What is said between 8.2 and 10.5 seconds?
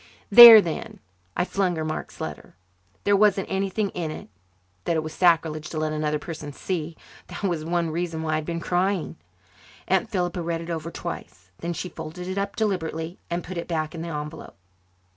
why I had been crying. Aunt Philippa